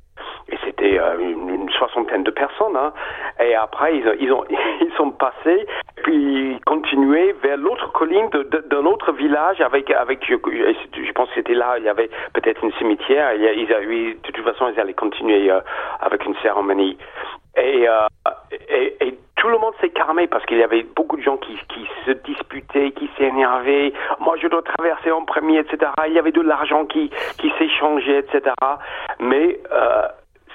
et 0.49 0.59
c'était 0.65 0.99
euh, 0.99 1.19
une, 1.19 1.71
soixantaine 1.71 2.23
de 2.23 2.31
personnes. 2.31 2.77
Hein. 2.77 2.93
Et 3.41 3.55
après, 3.55 3.97
ils, 3.97 4.17
ils, 4.21 4.33
ont, 4.33 4.45
ils 4.81 4.93
sont 4.97 5.11
passés, 5.11 5.67
puis 6.03 6.61
continué 6.67 7.35
vers 7.43 7.57
l'autre 7.57 7.91
colline 7.93 8.29
d'un 8.31 8.85
autre 8.85 9.13
village 9.13 9.61
avec, 9.61 9.91
avec 9.91 10.25
je, 10.29 11.13
pense 11.13 11.29
que 11.31 11.35
c'était 11.37 11.55
là, 11.55 11.77
il 11.79 11.85
y 11.85 11.89
avait 11.89 12.11
peut-être 12.35 12.63
une 12.63 12.73
cimetière. 12.75 13.35
Ils, 13.35 13.73
avaient, 13.73 14.15
de 14.15 14.31
toute 14.33 14.45
façon, 14.45 14.71
ils 14.75 14.81
allaient 14.81 14.93
continuer 14.95 15.51
euh, 15.51 15.61
avec 16.01 16.25
une 16.27 16.35
cérémonie. 16.43 16.99
Et, 17.57 17.89
euh, 17.89 18.07
tout 19.43 19.49
le 19.49 19.59
monde 19.59 19.75
s'est 19.81 19.91
calmé 19.91 20.29
parce 20.29 20.47
qu'il 20.47 20.59
y 20.59 20.63
avait 20.63 20.85
beaucoup 20.85 21.17
de 21.17 21.23
gens 21.23 21.37
qui, 21.37 21.59
se 22.07 22.13
disputaient, 22.13 22.93
qui 22.93 23.11
s'énervaient. 23.19 23.93
Moi, 24.21 24.37
je 24.41 24.47
dois 24.47 24.63
traverser 24.63 25.11
en 25.11 25.25
premier, 25.25 25.59
etc. 25.59 25.91
Il 26.07 26.13
y 26.13 26.19
avait 26.21 26.31
de 26.31 26.41
l'argent 26.41 26.87
qui, 26.87 27.11
qui 27.39 27.53
s'échangeait, 27.59 28.21
etc. 28.21 28.55
Mais 29.19 29.59
euh, 29.73 30.03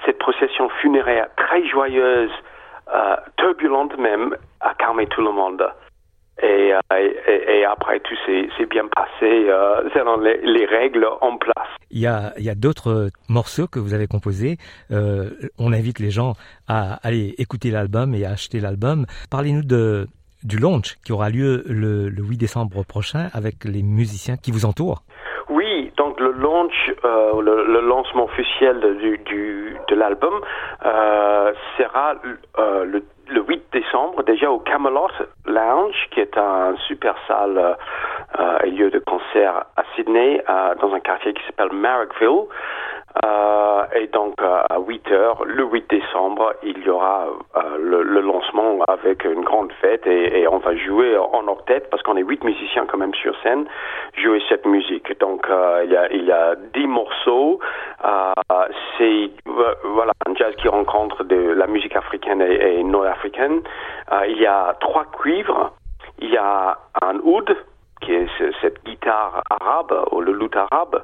cette 0.06 0.18
procession 0.18 0.70
funéraire 0.80 1.28
très 1.36 1.66
joyeuse, 1.66 2.32
euh, 2.94 3.16
turbulente 3.36 3.98
même, 3.98 4.34
a 4.62 4.72
calmé 4.72 5.06
tout 5.06 5.20
le 5.20 5.32
monde. 5.32 5.70
Et, 6.42 6.72
euh, 6.72 6.78
et, 6.96 7.58
et, 7.58 7.64
après 7.64 7.98
tout 8.00 8.14
s'est 8.26 8.66
bien 8.66 8.86
passé 8.94 9.48
euh, 9.48 9.88
selon 9.92 10.18
les, 10.20 10.40
les, 10.42 10.66
règles 10.66 11.06
en 11.20 11.36
place. 11.36 11.68
Il 11.90 11.98
y 12.00 12.06
a, 12.06 12.32
il 12.38 12.44
y 12.44 12.50
a 12.50 12.54
d'autres 12.54 13.10
morceaux 13.28 13.66
que 13.66 13.80
vous 13.80 13.92
avez 13.92 14.06
composés. 14.06 14.56
Euh, 14.92 15.30
on 15.58 15.72
invite 15.72 15.98
les 15.98 16.10
gens 16.10 16.34
à 16.68 16.94
aller 17.02 17.34
écouter 17.38 17.70
l'album 17.70 18.14
et 18.14 18.24
à 18.24 18.30
acheter 18.30 18.60
l'album. 18.60 19.06
Parlez-nous 19.30 19.64
de 19.64 20.06
du 20.44 20.58
launch 20.58 20.96
qui 21.04 21.12
aura 21.12 21.30
lieu 21.30 21.64
le, 21.66 22.08
le 22.08 22.22
8 22.22 22.36
décembre 22.36 22.84
prochain 22.84 23.28
avec 23.32 23.64
les 23.64 23.82
musiciens 23.82 24.36
qui 24.36 24.52
vous 24.52 24.64
entourent. 24.64 25.02
Oui, 25.48 25.90
donc 25.96 26.20
le 26.20 26.30
launch, 26.32 26.92
euh, 27.04 27.40
le, 27.40 27.64
le, 27.66 27.80
lancement 27.80 28.24
officiel 28.24 28.80
du, 29.00 29.18
du 29.24 29.76
de 29.88 29.94
l'album 29.94 30.34
euh, 30.84 31.52
sera 31.78 32.14
euh, 32.58 32.84
le 32.84 33.02
le 33.30 33.42
8 33.42 33.64
décembre, 33.72 34.22
déjà 34.22 34.50
au 34.50 34.58
Camelot 34.58 35.10
Lounge, 35.46 36.08
qui 36.10 36.20
est 36.20 36.36
un 36.36 36.76
super 36.86 37.14
salle 37.26 37.76
euh, 38.38 38.58
et 38.64 38.70
lieu 38.70 38.90
de 38.90 38.98
concert 38.98 39.64
à 39.76 39.82
Sydney, 39.94 40.42
euh, 40.48 40.74
dans 40.80 40.92
un 40.94 41.00
quartier 41.00 41.32
qui 41.34 41.44
s'appelle 41.44 41.72
Marrickville. 41.72 42.46
Euh, 43.24 43.84
et 43.94 44.06
donc 44.08 44.34
à 44.40 44.78
8 44.78 45.10
heures, 45.12 45.44
le 45.44 45.64
8 45.64 45.90
décembre, 45.90 46.52
il 46.62 46.78
y 46.84 46.90
aura 46.90 47.26
euh, 47.56 47.78
le, 47.78 48.20
lancement 48.20 48.80
avec 48.86 49.24
une 49.24 49.42
grande 49.42 49.72
fête 49.80 50.06
et, 50.06 50.46
on 50.48 50.58
va 50.58 50.76
jouer 50.76 51.16
en 51.16 51.46
octet 51.48 51.80
parce 51.90 52.02
qu'on 52.02 52.16
est 52.16 52.22
huit 52.22 52.42
musiciens 52.44 52.86
quand 52.86 52.98
même 52.98 53.14
sur 53.14 53.34
scène, 53.42 53.66
jouer 54.16 54.42
cette 54.48 54.66
musique. 54.66 55.18
Donc 55.20 55.46
euh, 55.48 55.82
il 55.84 55.92
y 55.92 55.96
a 55.96 56.12
il 56.12 56.24
y 56.24 56.32
a 56.32 56.54
dix 56.74 56.86
morceaux. 56.86 57.60
Euh, 58.04 58.32
c'est 58.96 59.30
voilà 59.84 60.12
un 60.26 60.34
jazz 60.34 60.54
qui 60.56 60.68
rencontre 60.68 61.24
de 61.24 61.52
la 61.52 61.66
musique 61.66 61.96
africaine 61.96 62.42
et, 62.42 62.78
et 62.78 62.82
nord-africaine. 62.84 63.62
il 64.28 64.38
y 64.38 64.46
a 64.46 64.76
trois 64.80 65.06
cuivres. 65.06 65.72
Il 66.20 66.30
y 66.30 66.36
a 66.36 66.76
un 67.00 67.16
oud 67.22 67.56
qui 68.00 68.12
est 68.12 68.26
cette 68.60 68.84
guitare 68.84 69.42
arabe 69.50 69.94
ou 70.12 70.20
le 70.20 70.32
luth 70.32 70.56
arabe, 70.56 71.02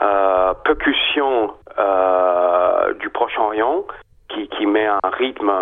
euh, 0.00 0.54
percussion 0.64 1.54
euh, 1.78 2.94
du 2.94 3.08
Proche-Orient 3.10 3.84
qui, 4.28 4.48
qui, 4.48 4.66
met 4.66 4.86
un 4.86 4.98
rythme 5.12 5.52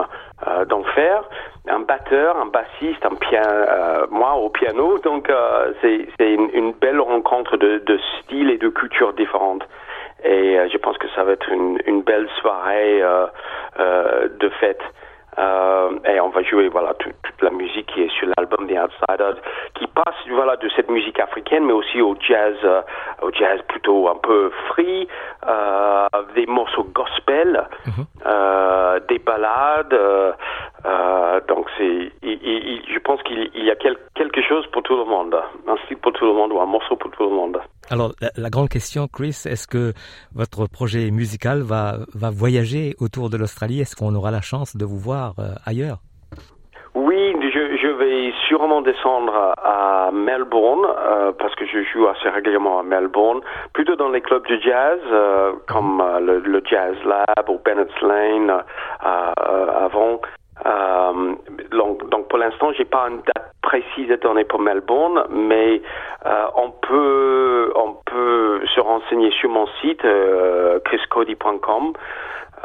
euh, 0.47 0.65
d'enfer, 0.65 1.25
un 1.69 1.81
batteur, 1.81 2.37
un 2.37 2.47
bassiste, 2.47 3.05
un 3.05 3.17
piano, 3.17 4.07
moi 4.11 4.35
au 4.35 4.49
piano, 4.49 4.99
donc 4.99 5.31
c'est 5.83 6.07
une, 6.21 6.73
belle 6.81 7.01
rencontre 7.01 7.57
de, 7.57 8.01
styles 8.21 8.51
et 8.51 8.59
de 8.59 8.69
cultures 8.69 9.13
différentes. 9.13 9.67
Et 10.25 10.57
je 10.71 10.79
pense 10.79 10.99
que 10.99 11.09
ça 11.15 11.25
va 11.25 11.33
être 11.33 11.49
une, 11.51 12.03
belle 12.03 12.29
soirée 12.41 13.03
de 13.79 14.49
fête. 14.61 14.83
Euh, 15.39 15.91
et 16.07 16.21
on 16.21 16.29
va 16.31 16.43
jouer 16.43 16.69
voilà 16.69 16.95
toute 16.95 17.20
la 17.43 17.51
musique 17.51 17.87
qui 17.87 18.03
est 18.03 18.11
sur 18.19 18.29
l'album 18.37 18.67
The 18.69 18.77
Outsiders, 18.85 19.37
qui 19.75 19.87
passe 19.87 20.15
voilà 20.31 20.57
de 20.57 20.69
cette 20.77 20.91
musique 20.91 21.19
africaine, 21.21 21.65
mais 21.67 21.73
aussi 21.73 22.01
au 22.01 22.15
jazz, 22.21 22.55
euh, 22.65 22.83
au 23.23 23.31
jazz 23.33 23.61
plutôt 23.69 24.09
un 24.09 24.17
peu 24.17 24.51
free, 24.69 25.09
euh, 25.47 26.07
des 26.35 26.47
morceaux 26.47 26.85
gospel, 26.85 27.67
mm 27.87 27.91
-hmm. 27.91 29.07
des 29.09 29.19
ballades. 29.19 29.97
donc 31.49 31.65
c'est, 31.77 32.13
je 32.95 32.99
pense 33.07 33.21
qu'il 33.23 33.65
y 33.69 33.71
a 33.71 33.77
quel, 33.83 33.97
quelque 34.15 34.43
chose 34.43 34.65
pour 34.73 34.83
tout 34.83 34.97
le 34.97 35.05
monde, 35.05 35.35
un 35.69 35.77
style 35.85 35.99
pour 35.99 36.13
tout 36.13 36.27
le 36.27 36.35
monde 36.39 36.53
ou 36.53 36.61
un 36.61 36.67
morceau 36.67 36.97
pour 36.97 37.11
tout 37.11 37.25
le 37.25 37.35
monde. 37.41 37.59
Alors, 37.91 38.13
la, 38.21 38.31
la, 38.37 38.51
grande 38.51 38.69
question, 38.69 39.09
Chris, 39.09 39.37
est-ce 39.47 39.67
que 39.67 39.93
votre 40.35 40.67
projet 40.69 41.11
musical 41.11 41.63
va, 41.63 41.97
va 42.15 42.31
voyager 42.31 42.95
autour 43.01 43.31
de 43.31 43.37
l'Australie? 43.37 43.81
Est-ce 43.81 43.97
qu'on 43.97 44.15
aura 44.15 44.31
la 44.31 44.41
chance 44.43 44.77
de 44.77 44.85
vous 44.85 44.99
voir 44.99 45.35
euh, 45.39 45.55
ailleurs? 45.67 45.99
Je, 47.81 47.89
vais 47.89 48.33
sûrement 48.49 48.83
descendre 48.83 49.55
à 49.63 50.11
Melbourne 50.13 50.87
euh, 50.87 51.33
parce 51.39 51.55
que 51.55 51.67
je 51.67 51.83
joue 51.85 52.07
assez 52.09 52.29
régulièrement 52.29 52.81
à 52.81 52.83
Melbourne, 52.83 53.41
plutôt 53.73 53.97
dans 53.97 54.09
les 54.09 54.21
clubs 54.21 54.47
de 54.47 54.59
jazz 54.61 55.01
euh, 55.11 55.53
comme 55.69 56.01
euh, 56.01 56.41
le, 56.41 56.63
Jazz 56.65 56.97
Lab 57.05 57.49
ou 57.49 57.59
Bennett's 57.65 58.01
Lane 58.03 58.53
avant. 59.01 60.21
donc, 61.73 62.09
donc, 62.11 62.29
pour 62.29 62.39
l'instant, 62.39 62.73
j'ai 62.77 62.85
pas 62.85 63.09
une 63.09 63.23
date 63.23 63.53
précise 63.63 64.11
à 64.13 64.17
donner 64.17 64.45
pour 64.45 64.61
Melbourne, 64.61 65.25
mais 65.31 65.81
on 66.55 66.71
peut 66.71 67.73
on 67.75 67.95
peut 68.05 68.61
se 68.75 68.81
renseigner 68.81 69.31
sur 69.33 69.49
mon 69.49 69.67
site 69.81 70.05
chriscody.com. 70.85 71.93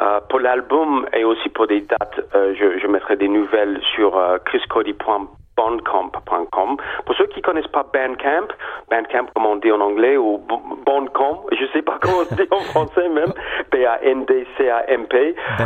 Euh, 0.02 0.20
pour 0.30 0.40
l'album 0.40 1.06
et 1.14 1.24
aussi 1.24 1.48
pour 1.50 1.68
des 1.68 1.82
dates, 1.82 2.20
euh, 2.36 2.56
je, 2.60 2.80
je, 2.80 2.88
mettrai 2.88 3.16
des 3.16 3.30
nouvelles 3.30 3.80
sur 3.96 4.18
euh, 4.18 4.38
chriscody.bandcamp.com. 4.44 6.78
Pour 7.06 7.16
ceux 7.16 7.28
qui 7.28 7.42
connaissent 7.42 7.68
pas 7.68 7.86
Bandcamp, 7.94 8.48
Bandcamp 8.92 9.28
comme 9.34 9.46
on 9.46 9.56
dit 9.56 9.72
en 9.72 9.80
anglais 9.80 10.18
ou 10.18 10.42
Bandcamp, 10.86 11.46
je 11.54 11.66
sais 11.72 11.82
pas 11.82 11.98
comment 12.02 12.24
on 12.30 12.36
dit 12.36 12.46
en 12.52 12.60
français 12.60 13.08
même, 13.08 13.32
B-A-N-D-C-A-M-P, 13.72 15.36
euh, 15.62 15.66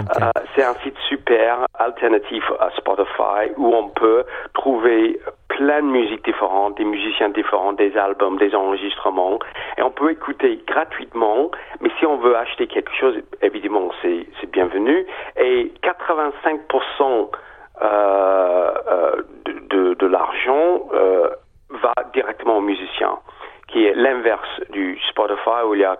c'est 0.56 0.64
un 0.64 0.76
site 0.84 0.98
super 1.08 1.66
alternatif 1.74 2.44
à 2.60 2.70
Spotify 2.78 3.50
où 3.58 3.74
on 3.74 3.90
peut 3.90 4.26
trouver 4.54 5.20
plein 5.60 5.82
de 5.82 5.88
musiques 5.88 6.24
différentes, 6.24 6.78
des 6.78 6.86
musiciens 6.86 7.28
différents, 7.28 7.74
des 7.74 7.98
albums, 7.98 8.38
des 8.38 8.56
enregistrements, 8.56 9.40
et 9.78 9.82
on 9.82 9.92
peut 9.92 10.10
écouter 10.10 10.64
gratuitement, 10.66 11.52
mais 11.82 11.90
si 12.00 12.06
on 12.06 12.16
veut 12.16 12.38
acheter 12.38 12.66
quelque 12.68 12.94
chose, 12.98 13.16
évidemment, 13.42 13.90
c'est 14.02 14.26
bienvenu, 14.54 15.06
et 15.36 15.74
85% 15.84 17.30
euh, 17.82 18.72
euh, 18.88 19.16
de, 19.44 19.52
de, 19.70 19.94
de 19.96 20.08
l'argent 20.08 20.88
euh, 20.94 21.28
va 21.70 21.94
directement 22.14 22.60
aux 22.60 22.62
musiciens 22.62 23.20
qui 23.68 23.86
est 23.86 23.94
l'inverse 23.94 24.62
du 24.70 24.98
Spotify 25.10 25.62
où 25.66 25.76
il 25.76 25.82
y 25.82 25.86
a 25.86 25.96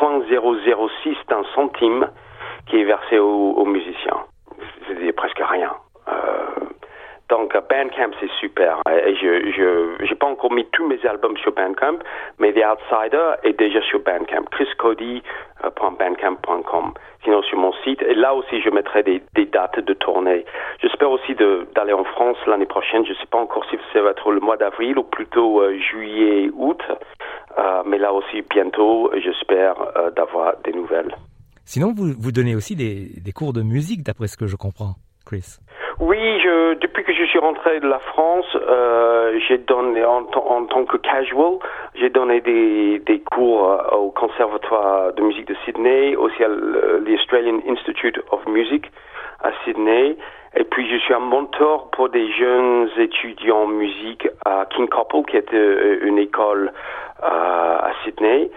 0,006 0.00 1.16
d'un 1.28 1.42
centime 1.54 2.08
qui 2.66 2.80
est 2.80 2.84
versé 2.84 3.18
aux, 3.18 3.50
aux 3.50 3.66
musiciens. 3.66 4.24
C'est 4.86 5.12
presque 5.12 5.42
rien. 5.44 5.72
Euh, 7.42 7.42
donc 7.42 7.52
Bandcamp 7.68 8.12
c'est 8.20 8.30
super. 8.40 8.80
Et 8.88 9.16
je 9.16 9.50
je 9.50 9.96
j'ai 10.04 10.14
pas 10.14 10.26
encore 10.26 10.52
mis 10.52 10.64
tous 10.72 10.86
mes 10.86 11.04
albums 11.06 11.36
sur 11.38 11.52
Bandcamp, 11.52 11.98
mais 12.38 12.52
The 12.52 12.62
Outsider 12.64 13.32
est 13.42 13.58
déjà 13.58 13.80
sur 13.82 13.98
Bandcamp. 14.00 14.44
chriscody.bandcamp.com. 14.50 16.94
Sinon 17.24 17.42
sur 17.42 17.58
mon 17.58 17.72
site. 17.84 18.00
Et 18.02 18.14
là 18.14 18.34
aussi 18.34 18.62
je 18.62 18.70
mettrai 18.70 19.02
des, 19.02 19.20
des 19.34 19.46
dates 19.46 19.80
de 19.80 19.94
tournée. 19.94 20.44
J'espère 20.80 21.10
aussi 21.10 21.34
d'aller 21.34 21.92
en 21.92 22.04
France 22.04 22.36
l'année 22.46 22.66
prochaine. 22.66 23.04
Je 23.06 23.14
sais 23.14 23.26
pas 23.30 23.38
encore 23.38 23.64
si 23.70 23.78
ça 23.92 24.02
va 24.02 24.10
être 24.10 24.30
le 24.30 24.40
mois 24.40 24.56
d'avril 24.56 24.98
ou 24.98 25.04
plutôt 25.04 25.60
euh, 25.60 25.76
juillet 25.78 26.50
août. 26.54 26.82
Euh, 27.58 27.82
mais 27.86 27.98
là 27.98 28.12
aussi 28.12 28.42
bientôt 28.48 29.10
j'espère 29.22 29.74
euh, 29.96 30.10
d'avoir 30.10 30.56
des 30.64 30.72
nouvelles. 30.72 31.14
Sinon 31.64 31.92
vous 31.94 32.12
vous 32.18 32.32
donnez 32.32 32.56
aussi 32.56 32.74
des, 32.76 33.10
des 33.20 33.32
cours 33.32 33.52
de 33.52 33.62
musique 33.62 34.02
d'après 34.02 34.26
ce 34.26 34.36
que 34.36 34.46
je 34.46 34.56
comprends, 34.56 34.94
Chris. 35.24 35.58
Oui, 36.00 36.18
je 36.42 36.71
suis 37.32 37.38
rentré 37.38 37.80
de 37.80 37.88
la 37.88 37.98
France, 37.98 38.44
euh, 38.56 39.38
j'ai 39.48 39.56
donné 39.56 40.04
en, 40.04 40.24
tant 40.24 40.84
que 40.84 40.98
casual, 40.98 41.60
j'ai 41.94 42.10
donné 42.10 42.42
des, 42.42 42.98
des 42.98 43.20
cours 43.20 43.70
euh, 43.70 43.96
au 43.96 44.10
Conservatoire 44.10 45.14
de 45.14 45.22
musique 45.22 45.48
de 45.48 45.56
Sydney, 45.64 46.14
aussi 46.14 46.44
à 46.44 46.48
l'Australian 46.48 47.60
Institute 47.66 48.20
of 48.32 48.46
Music 48.46 48.92
à 49.42 49.50
Sydney. 49.64 50.18
Et 50.56 50.64
puis 50.64 50.86
je 50.90 50.98
suis 50.98 51.14
un 51.14 51.20
mentor 51.20 51.88
pour 51.92 52.10
des 52.10 52.30
jeunes 52.32 52.90
étudiants 52.98 53.62
en 53.62 53.66
musique 53.66 54.28
à 54.44 54.66
King 54.66 54.90
Couple, 54.90 55.30
qui 55.30 55.38
est 55.38 55.54
euh, 55.54 56.00
une 56.02 56.18
école 56.18 56.70
à 57.22 57.92
Sydney 58.04 58.50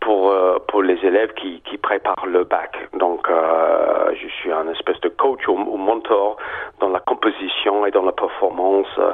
pour 0.00 0.32
pour 0.68 0.82
les 0.82 0.98
élèves 1.04 1.32
qui, 1.34 1.60
préparent 1.78 2.26
le 2.26 2.44
bac. 2.44 2.76
Donc 2.92 3.26
je 3.28 4.28
suis 4.28 4.52
un 4.52 4.68
espèce 4.68 5.00
de 5.00 5.08
coach 5.08 5.48
ou, 5.48 5.56
mentor 5.56 6.36
et 7.86 7.90
dans 7.90 8.04
la 8.04 8.12
performance 8.12 8.88
euh, 8.98 9.12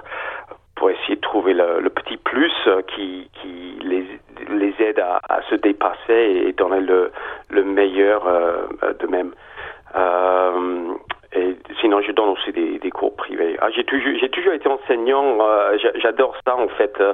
pour 0.74 0.90
essayer 0.90 1.16
de 1.16 1.20
trouver 1.20 1.54
le, 1.54 1.80
le 1.80 1.90
petit 1.90 2.16
plus 2.16 2.52
qui 2.94 3.30
qui 3.40 3.78
les 3.82 4.04
les 4.50 4.74
aide 4.80 4.98
à, 4.98 5.20
à 5.28 5.42
se 5.48 5.54
dépasser 5.54 6.44
et 6.46 6.52
donner 6.52 6.80
le 6.80 7.10
le 7.50 7.62
meilleur 7.64 8.22
d'eux-mêmes. 9.00 9.32
Et 11.36 11.54
sinon, 11.80 12.00
je 12.00 12.12
donne 12.12 12.30
aussi 12.30 12.50
des, 12.52 12.78
des 12.78 12.90
cours 12.90 13.14
privés. 13.14 13.56
Ah, 13.60 13.68
j'ai 13.70 13.84
toujours, 13.84 14.12
j'ai 14.18 14.30
toujours 14.30 14.54
été 14.54 14.68
enseignant. 14.68 15.38
Euh, 15.40 15.76
j'adore 15.96 16.34
ça 16.46 16.56
en 16.56 16.68
fait, 16.68 16.94
euh, 17.00 17.12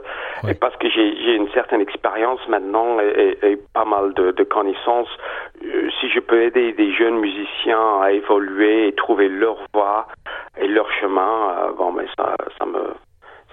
parce 0.61 0.77
que 0.77 0.89
j'ai 0.89 1.35
une 1.35 1.49
certaine 1.51 1.81
expérience 1.81 2.41
maintenant 2.47 3.01
et, 3.01 3.39
et, 3.43 3.53
et, 3.53 3.59
pas 3.75 3.85
mal 3.85 4.15
de, 4.15 4.31
de 4.31 4.45
connaissances. 4.45 5.09
Euh, 5.65 5.89
si 6.01 6.09
je 6.09 6.21
peux 6.21 6.43
aider 6.43 6.73
des 6.73 6.93
jeunes 6.93 7.19
musiciens 7.19 8.01
à 8.01 8.13
évoluer 8.13 8.89
et 8.89 8.93
trouver 8.93 9.29
leur 9.29 9.57
voie, 9.75 10.07
leur 10.73 10.91
chemin, 11.01 11.73
bon, 11.77 11.93
mais 11.93 12.07
ça, 12.17 12.35
ça 12.59 12.67
me 12.67 12.95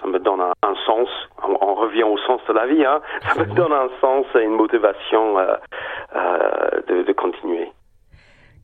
ça 0.00 0.08
me 0.08 0.18
donne 0.18 0.40
un, 0.40 0.74
sens. 0.86 1.08
On, 1.42 1.74
revient 1.74 2.04
au 2.04 2.16
sens 2.18 2.40
de 2.48 2.52
la 2.52 2.66
vie. 2.66 2.84
Hein. 2.84 3.00
Ça 3.28 3.34
me 3.34 3.54
donne 3.54 3.72
un 3.72 3.88
sens 4.00 4.26
et 4.34 4.44
une 4.44 4.56
motivation 4.56 5.38
euh, 5.38 5.56
euh, 6.14 6.70
de, 6.88 7.02
de, 7.02 7.12
continuer. 7.12 7.72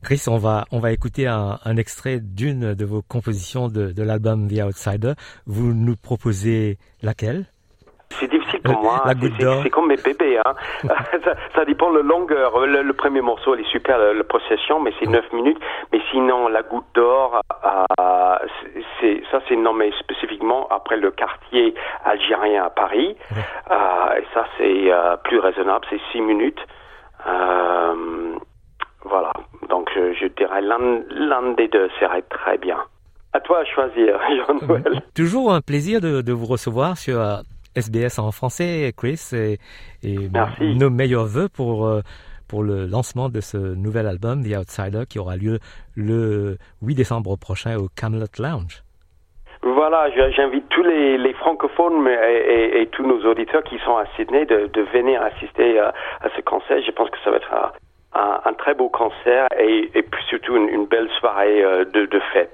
Chris, 0.03 0.23
on 0.27 0.37
va 0.37 0.65
on 0.71 0.79
va 0.79 0.91
écouter 0.91 1.27
un, 1.27 1.57
un 1.65 1.77
extrait 1.77 2.19
d'une 2.21 2.75
de 2.75 2.85
vos 2.85 3.01
compositions 3.01 3.67
de, 3.67 3.91
de 3.91 4.03
l'album 4.03 4.47
The 4.47 4.61
Outsider. 4.61 5.13
Vous 5.45 5.73
nous 5.73 5.95
proposez 5.95 6.77
laquelle? 7.01 7.45
C'est 8.11 8.29
difficile 8.29 8.61
pour 8.61 8.81
moi. 8.81 9.03
C'est 9.63 9.69
comme 9.69 9.87
mes 9.87 9.97
bébés. 9.97 10.39
Hein. 10.43 10.53
ça, 11.23 11.33
ça, 11.55 11.65
dépend 11.65 11.91
de 11.91 11.97
la 11.97 12.03
longueur. 12.03 12.65
Le, 12.65 12.93
premier 12.93 13.21
morceau, 13.21 13.55
il 13.55 13.61
est 13.61 13.69
super, 13.69 13.97
la, 13.97 14.23
procession, 14.23 14.79
mais 14.79 14.91
c'est 14.99 15.09
9 15.09 15.33
minutes. 15.33 15.59
Mais 15.91 15.99
sinon, 16.11 16.47
la 16.47 16.63
goutte 16.63 16.85
d'or, 16.95 17.41
euh, 17.51 18.16
c'est 18.99 19.21
ça, 19.31 19.39
c'est 19.47 19.55
nommé 19.55 19.91
spécifiquement 19.99 20.67
après 20.69 20.97
le 20.97 21.11
quartier 21.11 21.73
algérien 22.05 22.63
à 22.65 22.69
Paris. 22.69 23.15
Euh, 23.69 24.19
et 24.19 24.23
ça, 24.33 24.45
c'est 24.57 24.91
euh, 24.91 25.17
plus 25.25 25.39
raisonnable. 25.39 25.85
C'est 25.89 25.99
6 26.13 26.21
minutes. 26.21 26.59
Euh, 27.27 28.37
voilà. 29.03 29.33
Donc, 29.69 29.89
je, 29.93 30.13
je 30.13 30.27
dirais 30.27 30.61
l'un 30.61 31.53
des 31.53 31.67
deux 31.67 31.89
serait 31.99 32.21
très 32.23 32.57
bien. 32.57 32.77
À 33.33 33.41
toi 33.41 33.59
à 33.59 33.65
choisir, 33.65 34.19
Jean-Noël. 34.47 35.01
Toujours 35.13 35.51
un 35.51 35.59
plaisir 35.59 35.99
de, 35.99 36.21
de 36.21 36.31
vous 36.31 36.45
recevoir 36.45 36.97
sur 36.97 37.19
SBS 37.75 38.19
en 38.19 38.31
français, 38.31 38.93
Chris, 38.95 39.31
et, 39.33 39.59
nos 40.61 40.89
meilleurs 40.89 41.25
voeux 41.25 41.49
pour, 41.49 41.89
pour 42.47 42.63
le 42.63 42.85
lancement 42.85 43.29
de 43.29 43.41
ce 43.41 43.57
nouvel 43.57 44.07
album, 44.07 44.43
The 44.43 44.57
Outsider, 44.57 45.03
qui 45.09 45.19
aura 45.19 45.35
lieu 45.35 45.59
le 45.95 46.57
8 46.81 46.95
décembre 46.95 47.37
prochain 47.37 47.77
au 47.77 47.87
Camelot 47.89 48.25
Lounge. 48.39 48.83
Voilà, 49.63 50.09
j'invite 50.31 50.69
tous 50.69 50.83
les, 50.83 51.33
francophones 51.33 52.07
et, 52.07 52.87
tous 52.91 53.05
nos 53.05 53.25
auditeurs 53.25 53.63
qui 53.63 53.77
sont 53.79 53.97
à 53.97 54.05
Sydney 54.15 54.45
de, 54.45 54.81
venir 54.93 55.21
assister 55.21 55.79
à, 55.79 55.93
ce 56.35 56.41
concert. 56.41 56.77
Je 56.85 56.91
pense 56.91 57.09
que 57.09 57.17
ça 57.23 57.31
va 57.31 57.37
être 57.37 57.73
un, 58.13 58.53
très 58.53 58.75
beau 58.75 58.89
concert 58.89 59.47
et, 59.59 59.89
puis 59.93 60.23
surtout 60.29 60.55
une, 60.55 60.85
belle 60.85 61.09
soirée 61.19 61.63
euh, 61.63 61.85
de, 61.85 62.19
fête. 62.33 62.53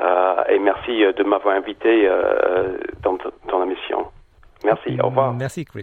Euh, 0.00 0.44
et 0.48 0.58
merci 0.58 1.04
de 1.04 1.22
m'avoir 1.22 1.54
invité 1.56 2.08
dans, 3.02 3.18
dans 3.48 3.58
la 3.58 3.66
mission. 3.66 4.06
Merci, 4.64 4.98
au 5.02 5.06
revoir. 5.06 5.34
Merci, 5.34 5.64
Chris. 5.64 5.82